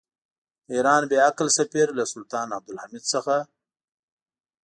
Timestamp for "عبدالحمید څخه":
2.57-3.35